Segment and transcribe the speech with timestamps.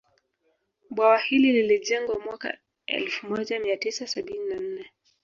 [0.91, 4.91] Bwawa hili lilijengwa mwaka elfu moja mia tisa sabini na nne